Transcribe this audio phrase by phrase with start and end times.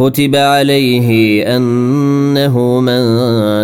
[0.00, 3.02] كتب عليه أنه من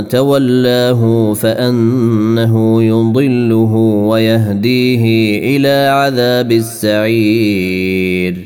[0.09, 3.73] تولاه فأنه يضله
[4.09, 8.46] ويهديه إلى عذاب السعير.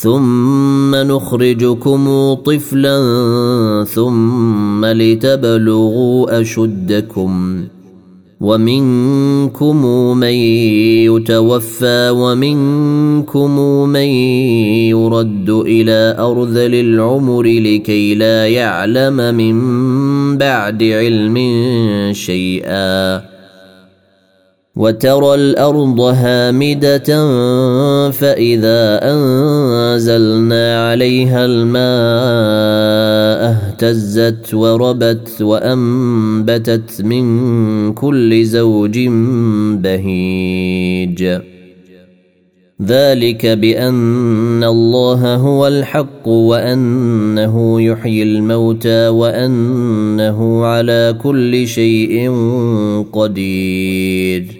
[0.00, 2.96] ثم نخرجكم طفلا
[3.94, 7.64] ثم لتبلغوا أشدكم
[8.40, 10.34] ومنكم من
[11.12, 14.08] يتوفى ومنكم من
[14.88, 19.58] يرد إلى ارذل العمر لكي لا يعلم من
[20.38, 21.36] بعد علم
[22.12, 23.29] شيئا
[24.80, 27.08] وترى الأرض هامدة
[28.10, 31.80] فإذا أنزلنا عليها الماء
[33.50, 38.98] اهتزت وربت وأنبتت من كل زوج
[39.84, 41.38] بهيج.
[42.82, 52.30] ذلك بأن الله هو الحق وأنه يحيي الموتى وأنه على كل شيء
[53.12, 54.59] قدير.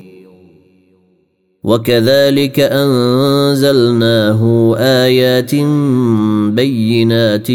[1.63, 4.41] وكذلك أنزلناه
[4.77, 5.55] آيات
[6.55, 7.51] بينات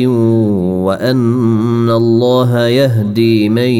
[0.86, 3.70] وأن الله يهدي من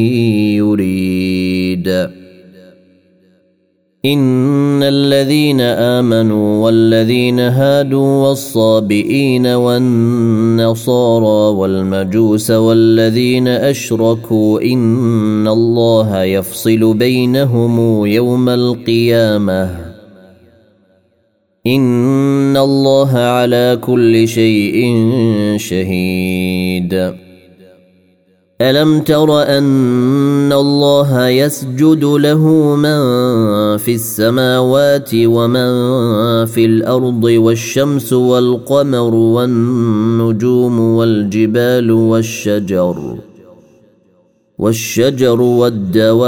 [0.59, 1.87] يريد.
[4.05, 18.49] إن الذين آمنوا والذين هادوا والصابئين والنصارى والمجوس والذين أشركوا إن الله يفصل بينهم يوم
[18.49, 19.86] القيامة.
[21.75, 24.77] ان الله على كل شيء
[25.57, 27.13] شهيد.
[28.61, 32.97] الم تر ان الله يسجد له من
[33.77, 35.69] في السماوات ومن
[36.45, 43.17] في الأرض والشمس والقمر والنجوم والجبال والشجر
[44.57, 46.27] والشجر والدواب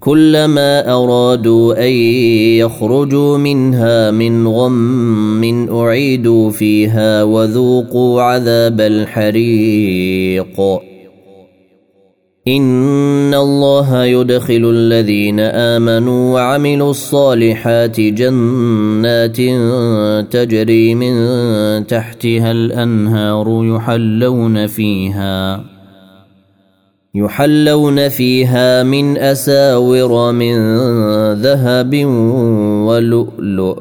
[0.00, 1.92] كلما أرادوا أن
[2.58, 10.60] يخرجوا منها من غم أعيدوا فيها وذوقوا عذاب الحريق.
[12.48, 19.36] إن الله يدخل الذين آمنوا وعملوا الصالحات جنات
[20.32, 21.14] تجري من
[21.86, 25.79] تحتها الأنهار يحلون فيها.
[27.14, 30.54] يحلون فيها من أساور من
[31.32, 32.04] ذهب
[32.86, 33.78] ولؤلؤ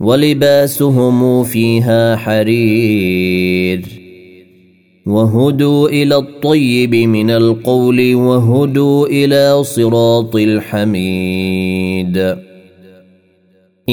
[0.00, 3.82] ولباسهم فيها حرير
[5.06, 12.36] وهدوا إلى الطيب من القول وهدوا إلى صراط الحميد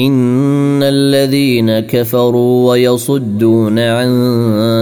[0.06, 4.10] إن الذين كفروا ويصدون عن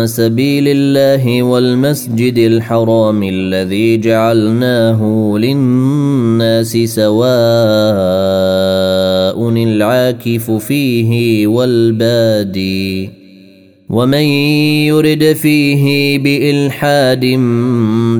[0.06, 7.28] سبيل الله والمسجد الحرام الذي جعلناه للناس سواء
[9.64, 13.10] العاكف فيه والبادي
[13.90, 14.22] ومن
[14.88, 17.24] يرد فيه بإلحاد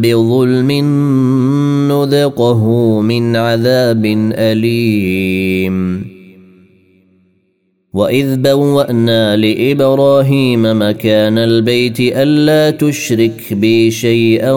[0.02, 0.70] بظلم
[1.92, 6.17] نذقه من عذاب أليم
[7.94, 14.52] واذ بوانا لابراهيم مكان البيت الا تشرك بي شيئا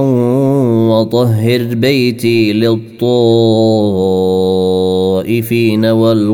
[0.91, 3.05] وطهر بيتي للطائفين
[5.85, 6.25] والقائمين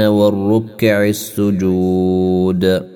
[0.00, 2.95] والركع السجود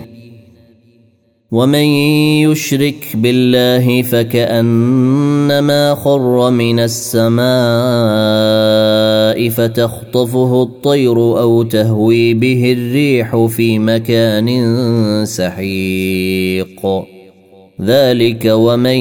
[1.51, 1.83] ومن
[2.47, 7.41] يشرك بالله فكانما خر من السماء
[9.49, 14.49] فتخطفه الطير أو تهوي به الريح في مكان
[15.25, 17.03] سحيق.
[17.81, 18.97] ذلك ومن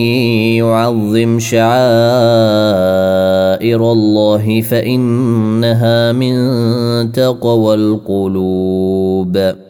[0.58, 1.72] يعظم شعائر
[3.92, 6.32] الله فانها من
[7.12, 9.69] تقوى القلوب.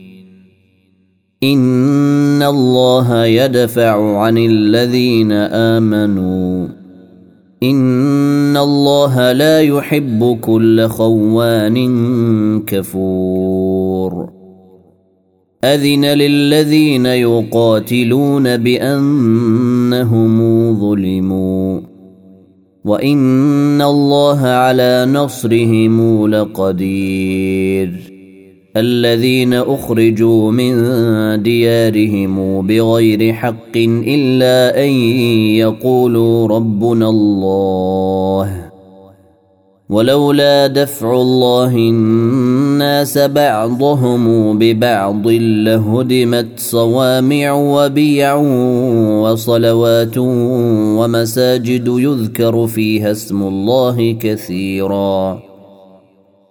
[1.43, 6.67] ان الله يدفع عن الذين امنوا.
[7.63, 11.77] ان الله لا يحب كل خوان
[12.67, 14.29] كفور.
[15.63, 20.37] أذن للذين يقاتلون بأنهم
[20.79, 21.79] ظلموا.
[22.85, 28.10] وإن الله على نصرهم لقدير.
[28.77, 30.73] الذين أخرجوا من
[31.43, 34.89] ديارهم بغير حق إلا أن
[35.59, 38.71] يقولوا ربنا الله.
[39.89, 48.35] ولولا دفع الله الناس بعضهم ببعض لهدمت صوامع وبيع
[49.21, 50.17] وصلوات
[50.97, 55.50] ومساجد يذكر فيها اسم الله كثيرا.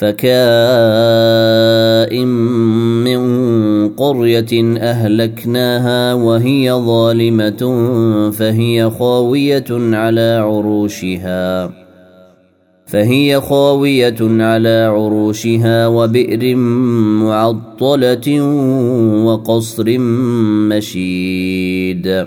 [0.00, 0.30] فكائن
[3.04, 3.20] من
[3.88, 7.62] قرية أهلكناها وهي ظالمة
[8.30, 11.72] فهي خاوية على عروشها.
[12.86, 16.56] فهي خاوية على عروشها وبئر
[17.24, 18.40] معطلة
[19.24, 19.98] وقصر
[20.68, 22.26] مشيد.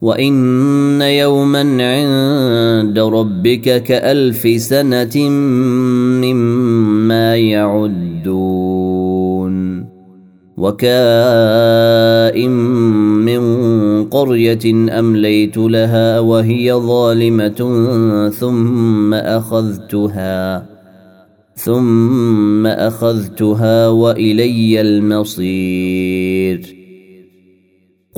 [0.00, 5.28] وان يوما عند ربك كالف سنه
[6.22, 8.78] مما يعدون
[10.56, 12.50] وكائن
[13.24, 13.42] من
[14.04, 20.66] قريه امليت لها وهي ظالمه ثم اخذتها
[21.54, 26.77] ثم اخذتها والي المصير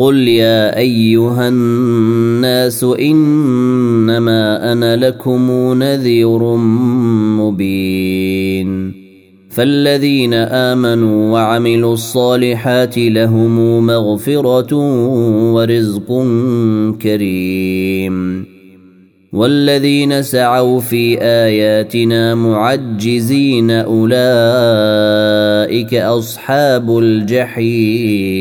[0.01, 6.57] قل يا ايها الناس انما أنا لكم نذير
[7.37, 8.93] مبين
[9.51, 14.75] فالذين امنوا وعملوا الصالحات لهم مغفره
[15.53, 16.27] ورزق
[17.03, 18.47] كريم
[19.33, 24.15] والذين سعوا في اياتنا معجزين اولئك
[25.95, 28.41] اصحاب الجحيم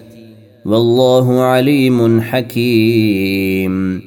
[0.65, 4.01] والله عليم حكيم.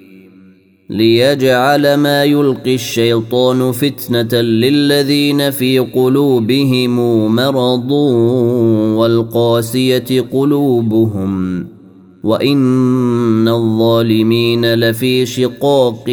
[0.90, 6.97] ليجعل ما يلقي الشيطان فتنة للذين في قلوبهم
[7.35, 7.90] مرض
[8.99, 11.67] والقاسية قلوبهم.
[12.25, 16.05] وإن الظالمين لفي شقاق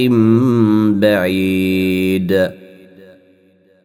[0.99, 2.60] بعيد.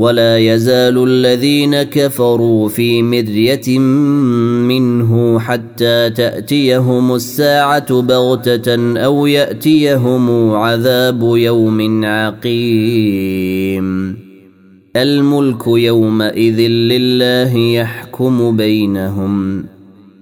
[0.00, 3.78] ولا يزال الذين كفروا في مرية
[4.68, 14.16] منه حتى تأتيهم الساعة بغتة أو يأتيهم عذاب يوم عقيم.
[14.96, 19.64] الملك يومئذ لله يحكم بينهم.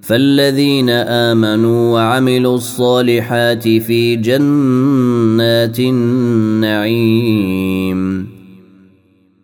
[0.02, 7.58] فالذين آمنوا وعملوا الصالحات في جنات النعيم.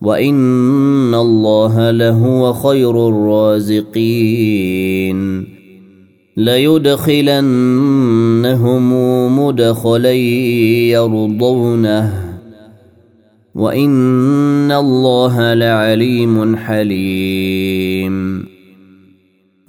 [0.00, 4.40] وان الله لهو خير الرازقين
[6.36, 7.48] ليدخلنهم
[9.38, 10.12] مدخلا
[10.92, 12.30] يرضونه
[13.54, 18.44] وان الله لعليم حليم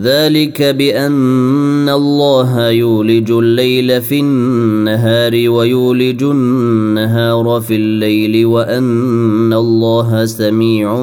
[0.00, 11.02] ذلك بأن الله يولج الليل في النهار ويولج النهار في الليل وأن الله سميع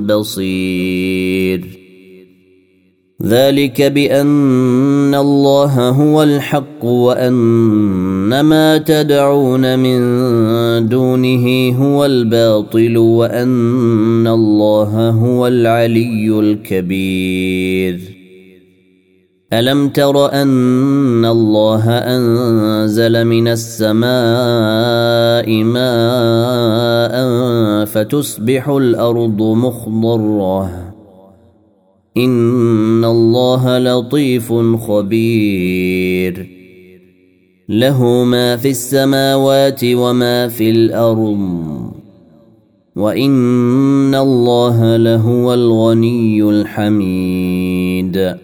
[0.00, 1.64] بصير.
[3.22, 9.98] ذلك بأن الله هو الحق وأن ما تدعون من
[10.88, 18.17] دونه هو الباطل وأن الله هو العلي الكبير.
[19.52, 24.04] ألم تر أن الله أنزل من السماء
[25.64, 27.14] ماء
[27.84, 30.70] فتصبح الأرض مخضرة؟
[32.16, 34.52] إن الله لطيف
[34.88, 36.48] خبير.
[37.68, 41.38] له ما في السماوات وما في الأرض.
[42.96, 48.34] وإن الله لهو الغني الحميد.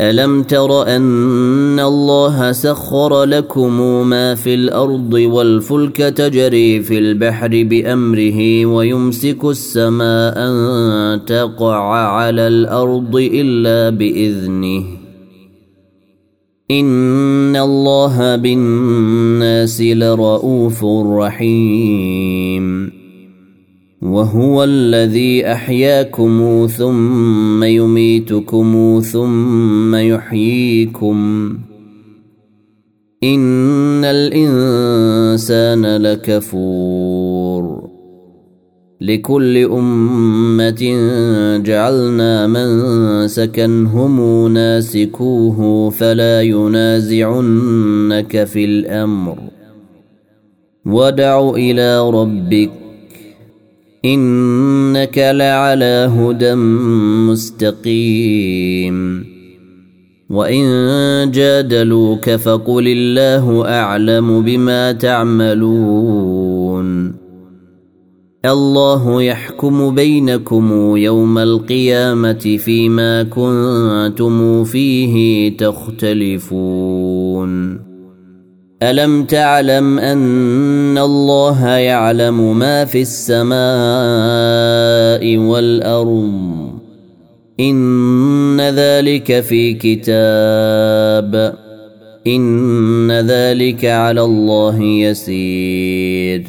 [0.00, 9.44] الم تر ان الله سخر لكم ما في الأرض والفلك تجري في البحر بامره ويمسك
[9.44, 11.76] السماء ان تقع
[12.14, 14.84] على الأرض الا باذنه
[16.70, 20.84] ان الله بالناس لرءوف
[21.18, 22.37] رحيم
[24.02, 31.48] وهو الذي أحياكم ثم يميتكم ثم يحييكم.
[33.24, 37.88] إن الإنسان لكفور.
[39.00, 40.96] لكل أمة
[41.64, 49.38] جعلنا من سكنهم ناسكوه فلا ينازعنك في الأمر.
[50.86, 52.87] ودع إلى ربك
[54.04, 56.54] إنك لعلى هدى
[57.30, 59.24] مستقيم.
[60.30, 66.48] وإن جادلوك فقل الله أعلم بما تعملون.
[68.44, 77.08] الله يحكم بينكم يوم القيامة فيما كنتم فيه تختلفون.
[78.82, 83.58] ألم تعلم أن الله يعلم ما في السماء
[85.36, 86.70] والأرض؟
[87.60, 91.54] إن ذلك في كتاب.
[92.26, 96.42] إن ذلك على الله يسير.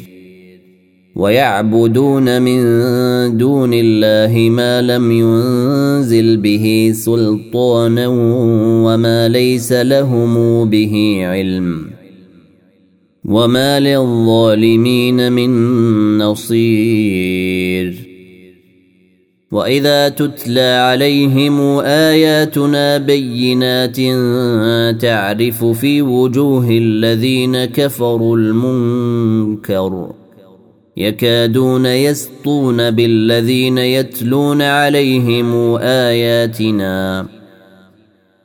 [1.16, 2.62] ويعبدون من
[3.36, 8.06] دون الله ما لم ينزل به سلطانا
[8.86, 11.99] وما ليس لهم به علم.
[13.30, 15.50] وما للظالمين من
[16.18, 17.94] نصير
[19.52, 23.96] واذا تتلى عليهم اياتنا بينات
[25.02, 30.10] تعرف في وجوه الذين كفروا المنكر
[30.96, 37.26] يكادون يسطون بالذين يتلون عليهم اياتنا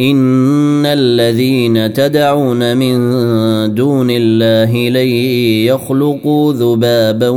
[0.00, 2.94] ان الذين تدعون من
[3.74, 5.08] دون الله لن
[5.66, 7.28] يخلقوا ذبابا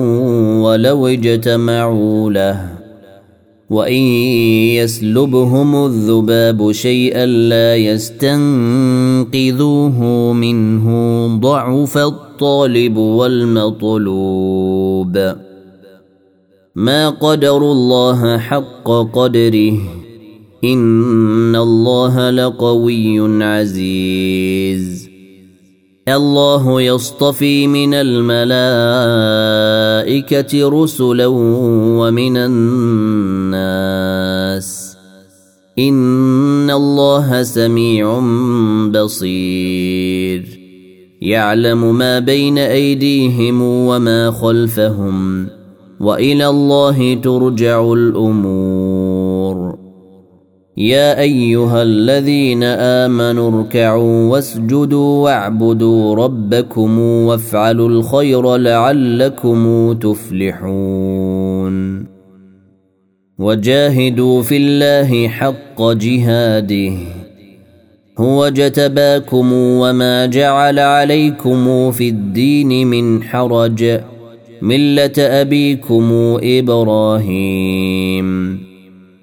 [0.61, 2.69] ولو اجتمعوا له
[3.69, 4.01] وان
[4.73, 9.33] يسلبهم الذباب شيئا لا يستنقذوه
[10.33, 14.37] منه ضعف الطالب والمطلوب
[16.75, 19.96] ما قدروا الله حق قدره
[20.63, 25.09] ان الله لقوي عزيز.
[26.07, 28.43] الله يصطفي من الملائكه
[30.69, 31.25] رسلا
[31.97, 33.77] ومن الناس.
[35.79, 38.19] ان الله سميع
[38.89, 40.59] بصير.
[41.21, 45.47] يعلم ما بين ايديهم وما خلفهم.
[45.99, 48.96] والى الله ترجع الأمور.
[50.77, 61.75] يا أيها الذين آمنوا اركعوا واسجدوا واعبدوا ربكم وافعلوا الخير لعلكم تفلحون.
[63.39, 66.93] وجاهدوا في الله حق جهاده.
[68.19, 73.99] هو جتباكم وما جعل عليكم في الدين من حرج.
[74.61, 78.27] ملة أبيكم إبراهيم.